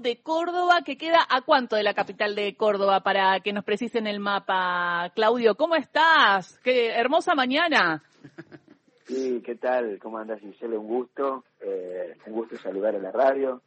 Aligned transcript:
de 0.00 0.16
Córdoba, 0.22 0.82
que 0.84 0.96
queda 0.96 1.26
a 1.28 1.42
cuánto 1.42 1.76
de 1.76 1.82
la 1.82 1.94
capital 1.94 2.34
de 2.34 2.54
Córdoba, 2.54 3.00
para 3.00 3.40
que 3.40 3.52
nos 3.52 3.64
precisen 3.64 4.06
el 4.06 4.20
mapa. 4.20 5.10
Claudio, 5.14 5.54
¿cómo 5.54 5.76
estás? 5.76 6.58
Qué 6.62 6.88
hermosa 6.88 7.34
mañana. 7.34 8.02
Sí, 9.06 9.40
¿qué 9.44 9.54
tal? 9.54 9.98
¿Cómo 10.00 10.18
andas, 10.18 10.40
Giselle? 10.40 10.76
Un 10.76 10.88
gusto. 10.88 11.44
Eh, 11.60 12.16
un 12.26 12.32
gusto 12.32 12.58
saludar 12.58 12.96
a 12.96 12.98
la 12.98 13.12
radio, 13.12 13.62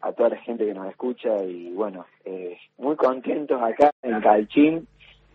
a 0.00 0.12
toda 0.12 0.30
la 0.30 0.36
gente 0.38 0.66
que 0.66 0.74
nos 0.74 0.88
escucha 0.88 1.42
y 1.44 1.70
bueno, 1.72 2.06
eh, 2.24 2.58
muy 2.78 2.96
contentos 2.96 3.60
acá 3.62 3.90
en 4.02 4.20
Calchín, 4.20 4.86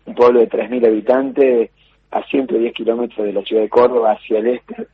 un 0.06 0.14
pueblo 0.14 0.40
de 0.40 0.48
3.000 0.48 0.86
habitantes 0.86 1.70
a 2.10 2.22
110 2.24 2.72
kilómetros 2.72 3.26
de 3.26 3.32
la 3.32 3.42
ciudad 3.42 3.62
de 3.62 3.68
Córdoba 3.68 4.12
hacia 4.12 4.38
el 4.38 4.48
este 4.48 4.86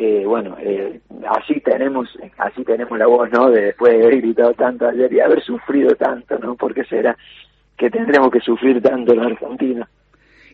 eh, 0.00 0.24
bueno, 0.24 0.56
eh, 0.60 1.00
así 1.26 1.60
tenemos 1.60 2.08
así 2.38 2.62
tenemos 2.62 2.96
la 2.96 3.08
voz, 3.08 3.28
¿no? 3.32 3.50
De 3.50 3.62
después 3.62 3.92
de 3.92 4.04
haber 4.04 4.20
gritado 4.20 4.52
tanto 4.54 4.86
ayer 4.86 5.12
y 5.12 5.18
haber 5.18 5.42
sufrido 5.42 5.96
tanto, 5.96 6.38
¿no? 6.38 6.54
¿Por 6.54 6.72
qué 6.72 6.84
será 6.84 7.16
que 7.76 7.90
tendremos 7.90 8.30
que 8.30 8.38
sufrir 8.38 8.80
tanto 8.80 9.12
en 9.12 9.20
Argentina? 9.20 9.88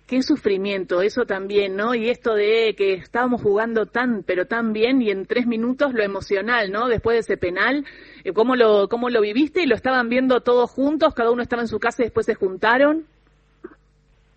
Qué 0.07 0.23
sufrimiento, 0.23 1.03
eso 1.03 1.27
también, 1.27 1.77
¿no? 1.77 1.95
Y 1.95 2.09
esto 2.09 2.35
de 2.35 2.75
que 2.75 2.95
estábamos 2.95 3.43
jugando 3.43 3.85
tan, 3.85 4.23
pero 4.23 4.47
tan 4.47 4.73
bien 4.73 5.03
y 5.03 5.11
en 5.11 5.27
tres 5.27 5.47
minutos 5.47 5.93
lo 5.93 6.03
emocional, 6.03 6.73
¿no? 6.73 6.89
Después 6.89 7.17
de 7.17 7.21
ese 7.21 7.37
penal, 7.37 7.85
eh, 8.25 8.33
¿cómo 8.33 8.57
lo, 8.57 8.89
cómo 8.89 9.11
lo 9.11 9.21
viviste? 9.21 9.63
¿Y 9.63 9.67
lo 9.67 9.75
estaban 9.75 10.09
viendo 10.09 10.41
todos 10.41 10.71
juntos? 10.71 11.13
¿Cada 11.13 11.31
uno 11.31 11.43
estaba 11.43 11.61
en 11.61 11.69
su 11.69 11.79
casa 11.79 12.03
y 12.03 12.07
después 12.07 12.25
se 12.25 12.35
juntaron? 12.35 13.05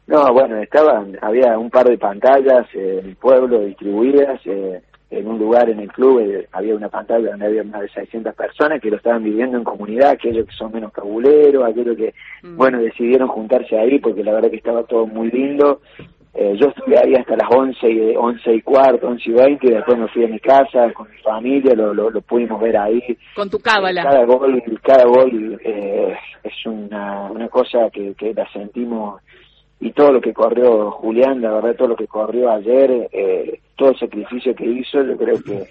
No, 0.07 0.33
bueno, 0.33 0.57
estaban, 0.57 1.17
había 1.21 1.57
un 1.57 1.69
par 1.69 1.87
de 1.87 1.97
pantallas 1.97 2.65
en 2.73 3.05
el 3.05 3.15
pueblo 3.17 3.59
distribuidas, 3.59 4.39
eh, 4.45 4.81
en 5.09 5.27
un 5.27 5.39
lugar 5.39 5.69
en 5.69 5.79
el 5.79 5.91
club 5.91 6.19
eh, 6.19 6.47
había 6.51 6.75
una 6.75 6.89
pantalla 6.89 7.29
donde 7.31 7.45
había 7.45 7.63
más 7.63 7.81
de 7.81 7.89
600 7.89 8.35
personas 8.35 8.81
que 8.81 8.89
lo 8.89 8.97
estaban 8.97 9.23
viviendo 9.23 9.57
en 9.57 9.63
comunidad, 9.63 10.11
aquellos 10.11 10.45
que 10.45 10.55
son 10.55 10.71
menos 10.71 10.91
cabuleros, 10.91 11.63
aquellos 11.63 11.95
que, 11.95 12.13
mm. 12.43 12.57
bueno, 12.57 12.79
decidieron 12.79 13.29
juntarse 13.29 13.77
ahí 13.77 13.99
porque 13.99 14.23
la 14.23 14.33
verdad 14.33 14.49
que 14.49 14.57
estaba 14.57 14.83
todo 14.83 15.07
muy 15.07 15.31
lindo. 15.31 15.81
Eh, 16.33 16.55
yo 16.59 16.67
estuve 16.67 16.99
ahí 16.99 17.15
hasta 17.15 17.35
las 17.35 17.49
11 17.49 17.89
y, 17.89 18.15
11 18.15 18.53
y 18.53 18.61
cuarto, 18.61 19.07
11 19.07 19.29
y 19.29 19.33
20, 19.33 19.67
y 19.67 19.71
después 19.71 19.97
me 19.97 20.07
fui 20.09 20.23
a 20.23 20.27
mi 20.27 20.39
casa 20.39 20.93
con 20.93 21.09
mi 21.09 21.17
familia, 21.17 21.73
lo, 21.73 21.93
lo, 21.93 22.21
pudimos 22.21 22.61
ver 22.61 22.77
ahí. 22.77 23.01
Con 23.35 23.49
tu 23.49 23.59
cábala. 23.59 24.03
Cada 24.03 24.23
gol, 24.25 24.61
cada 24.83 25.05
gol 25.05 25.59
eh, 25.63 26.15
es 26.43 26.65
una, 26.67 27.31
una 27.31 27.47
cosa 27.47 27.89
que, 27.91 28.13
que 28.13 28.35
la 28.35 28.47
sentimos 28.51 29.19
y 29.79 29.91
todo 29.91 30.11
lo 30.11 30.21
que 30.21 30.33
corrió 30.33 30.91
Julián, 30.91 31.41
la 31.41 31.53
verdad, 31.53 31.75
todo 31.75 31.89
lo 31.89 31.95
que 31.95 32.07
corrió 32.07 32.51
ayer, 32.51 33.09
eh, 33.11 33.59
todo 33.75 33.89
el 33.89 33.99
sacrificio 33.99 34.55
que 34.55 34.65
hizo, 34.65 35.03
yo 35.03 35.17
creo 35.17 35.41
que 35.43 35.67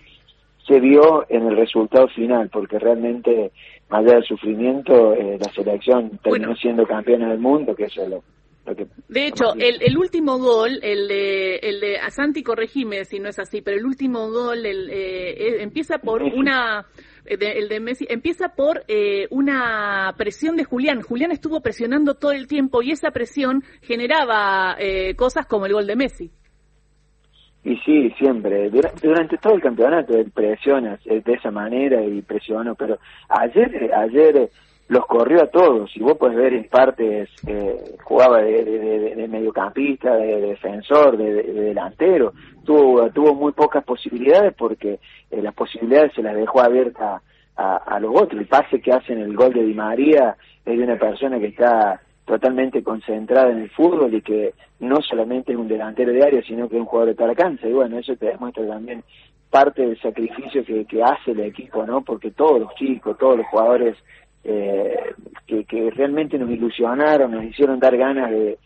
se 0.66 0.80
vio 0.80 1.26
en 1.28 1.46
el 1.46 1.56
resultado 1.56 2.08
final, 2.08 2.48
porque 2.48 2.78
realmente, 2.78 3.52
más 3.88 4.04
allá 4.04 4.14
del 4.14 4.24
sufrimiento, 4.24 5.14
eh, 5.14 5.38
la 5.40 5.52
selección 5.52 6.18
terminó 6.22 6.54
siendo 6.56 6.86
campeona 6.86 7.28
del 7.30 7.38
mundo, 7.38 7.74
que 7.74 7.84
eso 7.84 8.02
es 8.02 8.08
lo, 8.10 8.22
que... 8.74 8.86
De 9.08 9.26
hecho, 9.26 9.54
el, 9.54 9.82
el, 9.82 9.96
último 9.96 10.38
gol, 10.38 10.80
el 10.82 11.08
de, 11.08 11.56
el 11.56 11.80
de 11.80 11.98
Asanti, 11.98 12.42
corregime 12.42 13.04
si 13.04 13.20
no 13.20 13.28
es 13.28 13.38
así, 13.38 13.62
pero 13.62 13.76
el 13.76 13.86
último 13.86 14.30
gol 14.30 14.64
el, 14.66 14.90
eh, 14.90 15.62
empieza 15.62 15.98
por 15.98 16.22
una 16.22 16.86
eh, 17.26 17.36
el 17.40 17.68
de 17.68 17.80
Messi, 17.80 18.06
empieza 18.08 18.50
por 18.50 18.84
eh, 18.88 19.26
una 19.30 20.14
presión 20.16 20.56
de 20.56 20.64
Julián. 20.64 21.02
Julián 21.02 21.32
estuvo 21.32 21.60
presionando 21.60 22.14
todo 22.14 22.32
el 22.32 22.46
tiempo 22.46 22.82
y 22.82 22.92
esa 22.92 23.10
presión 23.10 23.62
generaba 23.82 24.76
eh, 24.78 25.14
cosas 25.16 25.46
como 25.46 25.66
el 25.66 25.72
gol 25.72 25.86
de 25.86 25.96
Messi. 25.96 26.30
Y 27.64 27.76
sí, 27.78 28.10
siempre. 28.16 28.70
Durante, 29.02 29.38
todo 29.38 29.54
el 29.54 29.60
campeonato 29.60 30.16
él 30.16 30.30
presiona 30.30 31.00
de 31.04 31.32
esa 31.32 31.50
manera 31.50 32.00
y 32.04 32.22
presionó, 32.22 32.76
pero 32.76 32.98
ayer, 33.28 33.92
ayer 33.92 34.50
los 34.88 35.06
corrió 35.06 35.42
a 35.42 35.46
todos. 35.48 35.90
Y 35.96 36.00
vos 36.00 36.16
podés 36.16 36.36
ver 36.36 36.54
en 36.54 36.68
partes, 36.68 37.28
jugaba 38.04 38.42
de, 38.42 39.26
mediocampista, 39.28 40.16
de, 40.16 40.40
defensor, 40.40 41.16
de, 41.16 41.42
delantero. 41.42 42.32
Tuvo, 42.64 43.08
tuvo 43.10 43.34
muy 43.34 43.52
pocas 43.52 43.84
posibilidades 43.84 44.54
porque 44.54 44.98
eh, 45.30 45.42
las 45.42 45.54
posibilidades 45.54 46.12
se 46.14 46.22
las 46.22 46.34
dejó 46.34 46.60
abierta 46.60 47.22
a, 47.56 47.98
los 48.00 48.14
otros. 48.14 48.40
El 48.40 48.48
pase 48.48 48.80
que 48.80 48.92
hacen 48.92 49.18
el 49.18 49.34
gol 49.34 49.52
de 49.52 49.64
Di 49.64 49.72
María 49.72 50.36
es 50.64 50.76
de 50.76 50.84
una 50.84 50.96
persona 50.96 51.38
que 51.38 51.46
está 51.46 52.00
totalmente 52.26 52.82
concentrada 52.82 53.50
en 53.50 53.60
el 53.60 53.70
fútbol 53.70 54.12
y 54.12 54.20
que 54.20 54.52
no 54.80 55.00
solamente 55.00 55.52
es 55.52 55.58
un 55.58 55.68
delantero 55.68 56.12
de 56.12 56.22
área, 56.22 56.42
sino 56.42 56.68
que 56.68 56.74
es 56.76 56.80
un 56.80 56.86
jugador 56.86 57.10
de 57.10 57.14
toda 57.14 57.28
la 57.28 57.34
cancha. 57.34 57.66
Y 57.66 57.72
bueno, 57.72 57.98
eso 57.98 58.14
te 58.16 58.26
demuestra 58.26 58.66
también 58.66 59.02
parte 59.48 59.86
del 59.86 59.98
sacrificio 60.00 60.64
que, 60.64 60.84
que 60.84 61.02
hace 61.02 61.30
el 61.30 61.40
equipo, 61.40 61.86
¿no? 61.86 62.02
Porque 62.02 62.32
todos 62.32 62.60
los 62.60 62.74
chicos, 62.74 63.16
todos 63.16 63.38
los 63.38 63.46
jugadores 63.46 63.96
eh, 64.48 65.14
que, 65.46 65.90
realmente 65.90 66.38
nos 66.38 66.50
ilusionaron, 66.50 67.32
nos 67.32 67.44
hicieron 67.44 67.80
dar 67.80 67.96
ganas 67.96 68.30
de, 68.30 68.58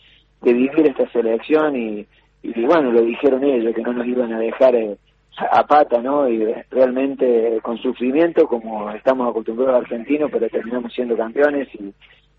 de 0.43 0.53
vivir 0.53 0.87
esta 0.87 1.11
selección 1.11 1.75
y, 1.77 2.07
y 2.43 2.65
bueno, 2.65 2.93
lo 2.93 3.03
dijeron 3.03 3.45
ellos, 3.45 3.75
que 3.75 3.83
no 3.83 3.93
nos 3.93 4.07
iban 4.07 4.33
a 4.33 4.39
dejar 4.39 4.75
eh, 4.75 4.97
a 5.39 5.67
pata, 5.67 6.03
¿no? 6.03 6.29
Y 6.29 6.45
realmente 6.71 7.59
con 7.63 7.79
sufrimiento, 7.79 8.47
como 8.47 8.91
estamos 8.91 9.31
acostumbrados 9.31 9.83
argentinos, 9.83 10.31
pero 10.31 10.49
terminamos 10.49 10.93
siendo 10.93 11.17
campeones 11.17 11.69
y, 11.75 11.95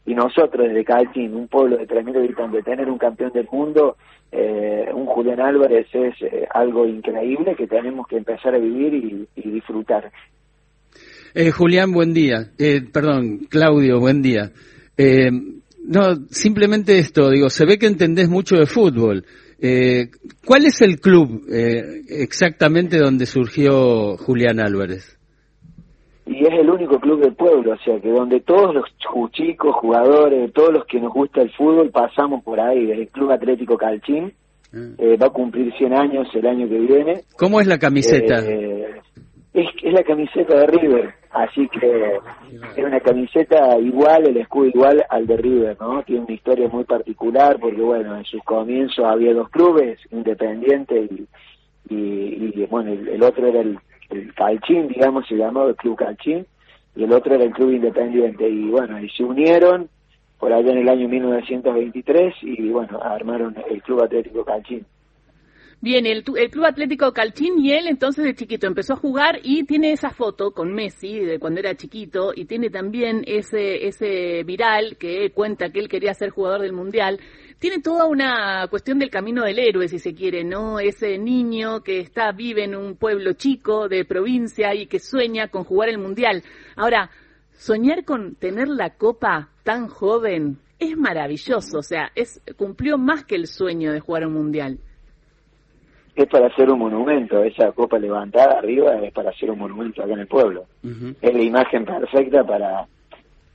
y 0.06 0.14
nosotros 0.14 0.68
desde 0.68 0.86
Calcín, 0.86 1.34
un 1.34 1.48
pueblo 1.48 1.78
de 1.78 1.88
3.000 1.88 2.18
habitantes, 2.18 2.66
tener 2.66 2.90
un 2.90 2.98
campeón 3.00 3.32
del 3.32 3.48
mundo, 3.52 3.98
eh, 4.32 4.90
un 4.94 5.08
Julián 5.08 5.40
Álvarez 5.40 5.88
es 5.94 6.22
eh, 6.22 6.48
algo 6.54 6.86
increíble 6.86 7.56
que 7.56 7.68
tenemos 7.68 8.08
que 8.08 8.18
empezar 8.18 8.54
a 8.54 8.60
vivir 8.60 9.28
y 9.36 9.50
disfrutar. 9.50 10.12
Eh, 11.34 11.52
Julián, 11.52 11.92
buen 11.92 12.14
día. 12.14 12.52
Eh, 12.58 12.82
perdón, 12.92 13.48
Claudio, 13.50 14.00
buen 14.00 14.22
día. 14.22 14.52
Eh, 14.98 15.32
no, 15.84 16.16
simplemente 16.30 17.00
esto, 17.00 17.30
digo, 17.30 17.50
se 17.50 17.66
ve 17.66 17.78
que 17.78 17.88
entendés 17.88 18.30
mucho 18.30 18.56
de 18.56 18.66
fútbol. 18.66 19.26
Eh, 19.60 20.10
¿Cuál 20.46 20.66
es 20.66 20.82
el 20.82 21.00
club 21.00 21.44
eh, 21.52 22.02
exactamente 22.10 22.98
donde 22.98 23.26
surgió 23.26 24.18
Julián 24.18 24.60
Álvarez? 24.60 25.18
Y 26.26 26.46
es 26.46 26.54
el 26.60 26.70
único 26.70 27.00
club 27.00 27.22
del 27.22 27.36
pueblo, 27.36 27.74
o 27.74 27.78
sea 27.84 28.00
que 28.00 28.10
donde 28.10 28.40
todos 28.42 28.74
los 28.74 28.86
chicos, 29.32 29.76
jugadores, 29.76 30.52
todos 30.54 30.72
los 30.74 30.86
que 30.86 31.00
nos 31.00 31.14
gusta 31.14 31.42
el 31.42 31.52
fútbol 31.52 31.90
pasamos 31.90 32.44
por 32.44 32.60
ahí, 32.60 32.90
el 32.92 33.08
Club 33.10 33.32
Atlético 33.32 33.78
Calchín. 33.78 34.34
Ah. 34.74 34.78
Eh, 34.98 35.18
va 35.18 35.28
a 35.28 35.32
cumplir 35.32 35.74
100 35.78 35.94
años 35.94 36.28
el 36.34 36.48
año 36.48 36.70
que 36.70 36.80
viene. 36.80 37.22
¿Cómo 37.38 37.60
es 37.60 37.68
la 37.68 37.78
camiseta? 37.78 38.40
Eh, 38.48 39.02
es, 39.54 39.68
es 39.84 39.94
la 39.94 40.04
camiseta 40.04 40.56
de 40.58 40.68
River, 40.68 41.14
así 41.34 41.68
que 41.70 42.20
es 42.76 42.84
una 42.84 43.00
camiseta 43.00 43.78
igual, 43.80 44.28
el 44.28 44.38
escudo 44.38 44.66
igual 44.66 45.06
al 45.10 45.28
de 45.28 45.38
River, 45.38 45.78
¿no? 45.80 46.04
Tiene 46.04 46.26
una 46.26 46.34
historia 46.34 46.68
muy 46.68 46.84
particular 46.84 47.58
porque, 47.60 47.82
bueno, 47.82 48.18
en 48.18 48.26
sus 48.26 48.44
comienzos 48.44 49.06
había 49.06 49.34
dos 49.34 49.50
clubes, 49.50 50.00
Independiente 50.12 51.10
y, 51.10 51.28
y, 51.90 52.66
bueno, 52.70 52.92
el, 52.92 53.22
otro 53.24 53.48
era 53.48 53.62
el, 53.62 53.78
el 54.10 54.34
Calchín, 54.34 54.88
digamos, 54.88 55.28
se 55.28 55.36
llamaba 55.36 55.70
el 55.70 55.76
Club 55.76 55.98
Calchín, 55.98 56.46
y 56.96 57.04
el 57.04 57.12
otro 57.14 57.36
era 57.36 57.44
el 57.44 57.52
Club 57.52 57.72
Independiente, 57.72 58.48
y 58.48 58.70
bueno, 58.70 59.02
y 59.02 59.10
se 59.10 59.24
unieron 59.24 59.90
por 60.42 60.52
allá 60.52 60.72
en 60.72 60.80
el 60.80 60.90
año 60.90 61.08
1923 61.08 62.34
y 62.42 62.70
bueno, 62.70 63.00
armaron 63.00 63.56
el 63.70 63.82
Club 63.84 64.02
Atlético 64.02 64.44
Calchín. 64.44 64.86
Bien, 65.84 66.06
el, 66.06 66.24
el, 66.38 66.52
Club 66.52 66.66
Atlético 66.66 67.12
Calchín 67.12 67.58
y 67.58 67.72
él 67.72 67.88
entonces 67.88 68.24
de 68.24 68.36
chiquito 68.36 68.68
empezó 68.68 68.94
a 68.94 68.98
jugar 68.98 69.40
y 69.42 69.64
tiene 69.64 69.94
esa 69.94 70.12
foto 70.12 70.52
con 70.52 70.76
Messi 70.76 71.22
de 71.22 71.40
cuando 71.40 71.60
era 71.60 71.74
chiquito 71.74 72.34
y 72.36 72.46
tiene 72.46 72.70
también 72.70 73.24
ese, 73.26 73.88
ese 73.88 74.44
viral 74.44 74.96
que 74.98 75.32
cuenta 75.32 75.72
que 75.72 75.80
él 75.80 75.90
quería 75.90 76.14
ser 76.14 76.30
jugador 76.30 76.62
del 76.62 76.74
Mundial. 76.74 77.20
Tiene 77.58 77.82
toda 77.82 78.06
una 78.06 78.68
cuestión 78.70 79.00
del 79.00 79.10
camino 79.10 79.44
del 79.44 79.58
héroe, 79.58 79.88
si 79.88 79.98
se 79.98 80.14
quiere, 80.14 80.44
¿no? 80.44 80.80
Ese 80.80 81.18
niño 81.18 81.82
que 81.82 82.00
está, 82.00 82.32
vive 82.32 82.64
en 82.66 82.76
un 82.76 82.96
pueblo 82.96 83.34
chico 83.34 83.90
de 83.90 84.06
provincia 84.06 84.76
y 84.76 84.86
que 84.86 85.00
sueña 85.00 85.48
con 85.48 85.64
jugar 85.64 85.90
el 85.90 85.98
Mundial. 85.98 86.44
Ahora, 86.76 87.10
soñar 87.54 88.06
con 88.06 88.36
tener 88.36 88.68
la 88.68 88.92
copa 88.98 89.50
tan 89.64 89.88
joven 89.88 90.60
es 90.78 90.96
maravilloso, 90.96 91.80
o 91.80 91.84
sea, 91.84 92.12
es, 92.14 92.40
cumplió 92.56 93.00
más 93.00 93.26
que 93.26 93.34
el 93.34 93.48
sueño 93.48 93.92
de 93.92 94.00
jugar 94.00 94.28
un 94.28 94.34
Mundial 94.34 94.78
es 96.16 96.28
para 96.28 96.48
hacer 96.48 96.70
un 96.70 96.80
monumento, 96.80 97.44
esa 97.44 97.72
copa 97.72 97.98
levantada 97.98 98.60
arriba 98.60 98.96
es 98.96 99.14
para 99.14 99.30
hacer 99.30 99.50
un 99.50 99.60
monumento 99.60 100.04
acá 100.04 100.14
en 100.14 100.20
el 100.20 100.28
pueblo. 100.28 100.66
Es 101.22 101.34
la 101.34 101.42
imagen 101.42 101.86
perfecta 101.86 102.44
para, 102.44 102.86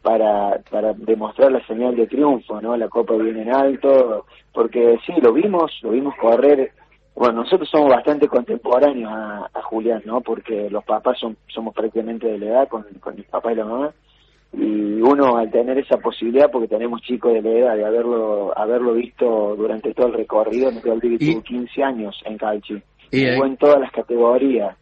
para, 0.03 0.59
para 0.71 0.93
demostrar 0.95 1.53
la 1.53 1.67
señal 1.67 1.97
de 1.97 2.07
triunfo, 2.07 2.61
¿no? 2.61 2.77
La 2.77 2.89
copa 2.89 3.15
viene 3.15 3.43
en 3.43 3.55
alto, 3.55 4.27
porque 4.53 4.99
sí, 5.05 5.13
lo 5.21 5.33
vimos, 5.33 5.79
lo 5.83 5.91
vimos 5.91 6.15
correr. 6.17 6.73
Bueno, 7.15 7.43
nosotros 7.43 7.69
somos 7.69 7.91
bastante 7.91 8.29
contemporáneos 8.29 9.11
a, 9.11 9.51
a 9.53 9.63
Julián, 9.63 10.03
¿no? 10.05 10.21
Porque 10.21 10.71
los 10.71 10.85
papás 10.85 11.19
son, 11.19 11.37
somos 11.49 11.75
prácticamente 11.75 12.27
de 12.27 12.39
la 12.39 12.47
edad 12.47 12.69
con, 12.69 12.85
con 13.01 13.17
el 13.17 13.25
papá 13.25 13.53
y 13.53 13.57
la 13.57 13.65
mamá 13.65 13.93
y 14.53 15.01
uno 15.01 15.37
al 15.37 15.51
tener 15.51 15.79
esa 15.79 15.99
posibilidad 15.99 16.51
porque 16.51 16.69
tenemos 16.69 17.03
chicos 17.03 17.35
de 17.35 17.43
la 17.43 17.51
edad 17.51 17.77
de 17.77 17.85
haberlo 17.85 18.57
haberlo 18.57 18.95
visto 18.95 19.55
durante 19.57 19.93
todo 19.93 20.07
el 20.09 20.15
recorrido 20.15 20.71
me 20.73 20.81
tuvo 20.81 21.43
15 21.43 21.83
años 21.83 22.21
en 22.25 22.39
Calchi 22.39 22.83
jugó 23.11 23.47
en 23.47 23.57
todas 23.57 23.81
las 23.81 23.93
categorías 23.93 24.77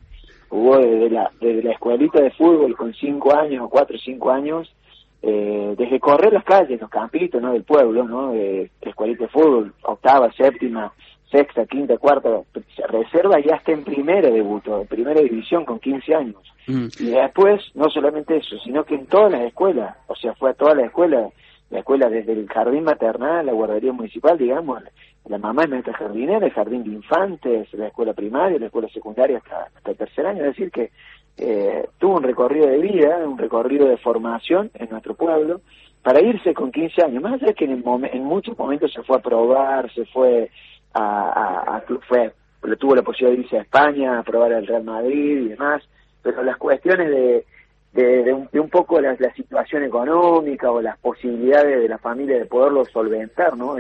jugó 0.55 0.79
desde 0.79 1.11
la, 1.11 1.31
desde 1.41 1.65
la 1.65 1.73
escuelita 1.73 2.23
de 2.23 2.31
fútbol 2.31 2.77
con 2.77 2.95
cinco 2.95 3.35
años, 3.35 3.69
cuatro 3.69 3.97
o 3.97 3.99
cinco 3.99 4.31
años, 4.31 4.73
eh, 5.21 5.75
desde 5.77 5.99
correr 5.99 6.33
las 6.33 6.45
calles, 6.45 6.81
los 6.81 6.91
campitos, 6.91 7.43
¿no? 7.43 7.53
Del 7.53 7.65
pueblo, 7.65 8.05
¿no? 8.05 8.31
De, 8.31 8.71
escuelita 8.81 9.25
de 9.25 9.31
fútbol, 9.31 9.75
octava, 9.83 10.31
séptima, 10.33 10.93
sexta, 11.31 11.67
quinta, 11.67 11.99
cuarta, 11.99 12.43
reserva 12.89 13.41
ya 13.41 13.57
está 13.57 13.73
en 13.73 13.85
primera 13.85 14.31
debutó, 14.31 14.81
en 14.81 14.87
primera 14.87 15.21
división 15.21 15.65
con 15.65 15.81
15 15.81 16.15
años. 16.15 16.55
Mm. 16.67 16.87
Y 17.01 17.07
después, 17.11 17.61
no 17.75 17.89
solamente 17.91 18.37
eso, 18.37 18.57
sino 18.65 18.85
que 18.85 18.95
en 18.95 19.07
todas 19.07 19.33
las 19.33 19.43
escuelas, 19.43 19.97
o 20.07 20.15
sea, 20.15 20.35
fue 20.35 20.51
a 20.51 20.55
todas 20.55 20.77
las 20.77 20.87
escuelas, 20.87 21.33
la 21.71 21.81
escuela 21.81 22.09
desde 22.09 22.33
el 22.33 22.49
jardín 22.49 22.85
maternal, 22.85 23.47
la 23.47 23.53
guardería 23.53 23.93
municipal, 23.93 24.39
digamos, 24.39 24.83
la 25.29 25.39
mamá 25.39 25.65
es 25.65 25.71
maestra 25.71 25.95
jardinera, 25.95 26.47
el 26.47 26.53
jardín 26.53 26.85
de 26.85 26.91
infantes, 26.91 27.73
la 27.73 27.89
escuela 27.89 28.13
primaria, 28.13 28.59
la 28.59 28.67
escuela 28.67 28.89
secundaria 28.89 29.39
hasta, 29.39 29.71
hasta 29.75 29.91
el 29.91 29.97
tercer 29.97 30.27
año, 30.27 30.41
es 30.41 30.57
decir 30.57 30.71
que 30.71 30.91
eh, 31.37 31.89
tuvo 31.99 32.17
un 32.17 32.23
recorrido 32.23 32.69
de 32.69 32.79
vida, 32.79 33.19
un 33.27 33.39
recorrido 33.39 33.89
de 33.89 33.97
formación 33.97 34.71
en 34.75 34.91
nuestro 34.91 35.15
pueblo, 35.15 35.63
para 36.03 36.21
irse 36.21 36.53
con 36.53 36.71
15 36.71 37.03
años, 37.03 37.23
más 37.23 37.35
allá 37.35 37.47
de 37.47 37.55
que 37.55 37.65
en, 37.65 37.83
en 38.13 38.25
muchos 38.25 38.57
momentos 38.59 38.93
se 38.93 39.03
fue 39.03 39.17
a 39.17 39.23
probar, 39.23 39.91
se 39.95 40.05
fue 40.07 40.51
a, 40.95 41.77
a, 41.77 41.83
fue, 42.09 42.33
tuvo 42.79 42.95
la 42.95 43.03
posibilidad 43.03 43.37
de 43.37 43.43
irse 43.43 43.59
a 43.59 43.63
España, 43.63 44.19
a 44.19 44.23
probar 44.23 44.53
el 44.53 44.67
Real 44.67 44.85
Madrid 44.85 45.41
y 45.43 45.49
demás, 45.51 45.83
pero 46.23 46.43
las 46.43 46.57
cuestiones 46.57 47.11
de, 47.11 47.45
de, 47.93 48.61
un, 48.61 48.71
poco 48.71 49.01
la, 49.01 49.17
situación 49.35 49.85
económica 49.85 50.71
o 50.71 50.81
las 50.81 50.99
posibilidades 50.99 51.81
de 51.81 51.89
la 51.89 51.99
familia 51.99 52.39
de 52.39 52.47
poderlo 52.47 52.85
solventar, 52.87 53.57
¿no? 53.57 53.77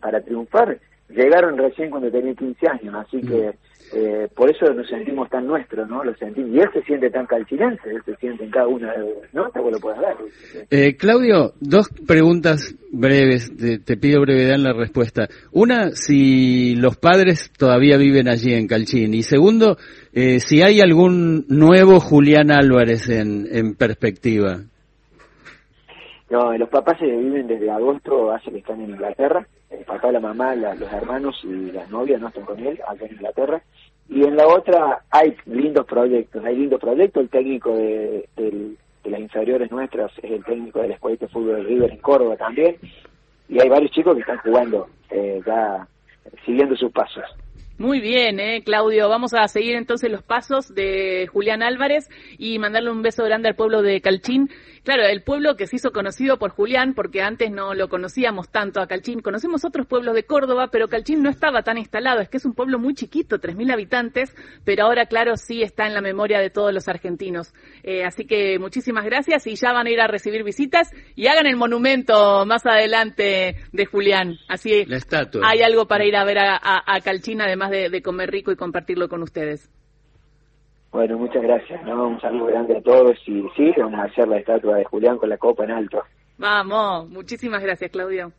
para 0.00 0.20
triunfar, 0.20 0.78
llegaron 1.08 1.56
recién 1.56 1.90
cuando 1.90 2.10
tenía 2.10 2.34
15 2.34 2.68
años, 2.68 2.94
así 2.94 3.20
que 3.20 3.52
eh, 3.92 4.28
por 4.34 4.50
eso 4.50 4.72
nos 4.74 4.86
sentimos 4.86 5.30
tan 5.30 5.46
nuestros, 5.46 5.88
¿no? 5.88 6.04
Lo 6.04 6.14
sentimos. 6.16 6.50
Y 6.50 6.58
él 6.58 6.68
se 6.72 6.82
siente 6.82 7.10
tan 7.10 7.26
calcinense, 7.26 7.88
él 7.90 8.02
se 8.04 8.14
siente 8.16 8.44
en 8.44 8.50
cada 8.50 8.66
una 8.66 8.92
de 8.92 9.14
¿no? 9.32 9.48
Te 9.50 9.58
lo 9.60 9.78
puedes 9.78 10.00
dar. 10.00 10.16
Eh, 10.70 10.96
Claudio, 10.96 11.54
dos 11.60 11.88
preguntas 12.06 12.74
breves, 12.92 13.50
te, 13.56 13.96
pido 13.96 14.20
brevedad 14.20 14.56
en 14.56 14.64
la 14.64 14.74
respuesta. 14.74 15.28
Una, 15.52 15.92
si 15.92 16.74
los 16.76 16.96
padres 16.96 17.50
todavía 17.56 17.96
viven 17.96 18.28
allí 18.28 18.52
en 18.52 18.66
Calchín. 18.66 19.14
Y 19.14 19.22
segundo, 19.22 19.78
eh, 20.12 20.40
si 20.40 20.62
hay 20.62 20.80
algún 20.80 21.46
nuevo 21.48 21.98
Julián 22.00 22.50
Álvarez 22.50 23.08
en, 23.08 23.46
en 23.50 23.74
perspectiva. 23.74 24.60
No, 26.30 26.56
los 26.56 26.68
papás 26.68 26.98
se 26.98 27.06
viven 27.06 27.46
desde 27.46 27.70
agosto, 27.70 28.32
hace 28.32 28.50
que 28.50 28.58
están 28.58 28.80
en 28.82 28.90
Inglaterra. 28.90 29.46
El 29.70 29.84
papá, 29.84 30.12
la 30.12 30.20
mamá, 30.20 30.54
los 30.54 30.92
hermanos 30.92 31.40
y 31.42 31.72
las 31.72 31.88
novias 31.90 32.20
no 32.20 32.28
están 32.28 32.44
con 32.44 32.58
él, 32.58 32.78
acá 32.86 33.06
en 33.06 33.12
Inglaterra. 33.12 33.62
Y 34.08 34.24
en 34.24 34.36
la 34.36 34.46
otra 34.46 35.02
hay 35.10 35.34
lindos 35.46 35.86
proyectos, 35.86 36.44
hay 36.44 36.56
lindos 36.56 36.80
proyectos. 36.80 37.22
El 37.22 37.28
técnico 37.30 37.74
de, 37.74 38.28
las 39.04 39.20
inferiores 39.20 39.70
nuestras 39.70 40.12
es 40.18 40.30
el 40.30 40.44
técnico 40.44 40.80
de 40.80 40.88
la 40.88 40.98
de 41.02 41.28
Fútbol 41.28 41.56
de 41.56 41.62
River 41.62 41.90
en 41.92 41.98
Córdoba 41.98 42.36
también. 42.36 42.76
Y 43.48 43.60
hay 43.60 43.68
varios 43.68 43.90
chicos 43.92 44.14
que 44.14 44.20
están 44.20 44.38
jugando, 44.38 44.88
eh, 45.10 45.40
ya 45.46 45.86
siguiendo 46.44 46.76
sus 46.76 46.92
pasos. 46.92 47.24
Muy 47.78 48.00
bien, 48.00 48.40
eh, 48.40 48.62
Claudio. 48.64 49.08
Vamos 49.08 49.34
a 49.34 49.46
seguir 49.46 49.76
entonces 49.76 50.10
los 50.10 50.24
pasos 50.24 50.74
de 50.74 51.28
Julián 51.32 51.62
Álvarez 51.62 52.10
y 52.36 52.58
mandarle 52.58 52.90
un 52.90 53.02
beso 53.02 53.22
grande 53.22 53.48
al 53.48 53.54
pueblo 53.54 53.82
de 53.82 54.00
Calchín. 54.00 54.50
Claro, 54.82 55.04
el 55.04 55.22
pueblo 55.22 55.54
que 55.56 55.68
se 55.68 55.76
hizo 55.76 55.92
conocido 55.92 56.38
por 56.38 56.50
Julián, 56.50 56.94
porque 56.94 57.22
antes 57.22 57.52
no 57.52 57.74
lo 57.74 57.88
conocíamos 57.88 58.48
tanto 58.48 58.80
a 58.80 58.88
Calchín. 58.88 59.20
Conocemos 59.20 59.64
otros 59.64 59.86
pueblos 59.86 60.16
de 60.16 60.24
Córdoba, 60.24 60.70
pero 60.72 60.88
Calchín 60.88 61.22
no 61.22 61.30
estaba 61.30 61.62
tan 61.62 61.78
instalado. 61.78 62.20
Es 62.20 62.28
que 62.28 62.38
es 62.38 62.44
un 62.44 62.54
pueblo 62.54 62.80
muy 62.80 62.94
chiquito, 62.94 63.38
3.000 63.38 63.72
habitantes, 63.72 64.34
pero 64.64 64.84
ahora, 64.84 65.06
claro, 65.06 65.36
sí 65.36 65.62
está 65.62 65.86
en 65.86 65.94
la 65.94 66.00
memoria 66.00 66.40
de 66.40 66.50
todos 66.50 66.74
los 66.74 66.88
argentinos. 66.88 67.54
Eh, 67.84 68.02
así 68.04 68.24
que 68.24 68.58
muchísimas 68.58 69.04
gracias 69.04 69.46
y 69.46 69.54
ya 69.54 69.72
van 69.72 69.86
a 69.86 69.90
ir 69.90 70.00
a 70.00 70.08
recibir 70.08 70.42
visitas 70.42 70.90
y 71.14 71.28
hagan 71.28 71.46
el 71.46 71.54
monumento 71.54 72.44
más 72.44 72.66
adelante 72.66 73.54
de 73.70 73.86
Julián. 73.86 74.36
Así 74.48 74.84
la 74.86 74.96
estatua. 74.96 75.48
hay 75.48 75.62
algo 75.62 75.86
para 75.86 76.04
ir 76.04 76.16
a 76.16 76.24
ver 76.24 76.38
a, 76.38 76.58
a 76.60 77.00
Calchín, 77.02 77.40
además 77.40 77.67
de, 77.70 78.02
comer 78.02 78.30
rico 78.30 78.52
y 78.52 78.56
compartirlo 78.56 79.08
con 79.08 79.22
ustedes. 79.22 79.70
Bueno, 80.90 81.18
muchas 81.18 81.42
gracias, 81.42 81.82
¿no? 81.84 82.08
Un 82.08 82.20
saludo 82.20 82.46
grande 82.46 82.78
a 82.78 82.82
todos 82.82 83.16
y 83.26 83.42
sí, 83.56 83.72
vamos 83.76 84.00
a 84.00 84.04
hacer 84.04 84.26
la 84.26 84.38
estatua 84.38 84.76
de 84.76 84.84
Julián 84.84 85.18
con 85.18 85.28
la 85.28 85.36
copa 85.36 85.64
en 85.64 85.72
alto. 85.72 86.02
Vamos, 86.38 87.08
muchísimas 87.10 87.62
gracias, 87.62 87.90
Claudio. 87.90 88.32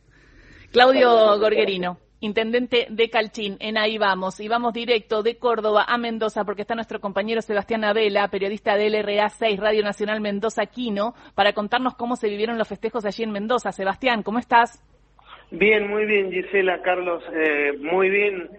Claudio 0.72 1.38
Gorgerino, 1.38 1.98
intendente 2.20 2.86
de 2.90 3.10
Calchín, 3.10 3.56
en 3.60 3.76
ahí 3.76 3.98
vamos, 3.98 4.40
y 4.40 4.48
vamos 4.48 4.72
directo 4.72 5.22
de 5.22 5.36
Córdoba 5.36 5.84
a 5.88 5.98
Mendoza, 5.98 6.44
porque 6.44 6.62
está 6.62 6.74
nuestro 6.74 7.00
compañero 7.00 7.42
Sebastián 7.42 7.84
Abela, 7.84 8.28
periodista 8.28 8.76
de 8.76 8.90
LRA 8.90 9.28
6, 9.28 9.58
Radio 9.58 9.82
Nacional 9.82 10.20
Mendoza 10.20 10.66
Quino, 10.66 11.14
para 11.34 11.52
contarnos 11.52 11.94
cómo 11.94 12.16
se 12.16 12.28
vivieron 12.28 12.58
los 12.58 12.68
festejos 12.68 13.04
allí 13.04 13.24
en 13.24 13.32
Mendoza. 13.32 13.72
Sebastián, 13.72 14.22
¿cómo 14.22 14.38
estás? 14.38 14.82
Bien, 15.50 15.88
muy 15.88 16.06
bien, 16.06 16.30
Gisela, 16.30 16.80
Carlos, 16.82 17.24
eh, 17.34 17.72
muy 17.80 18.08
bien. 18.08 18.48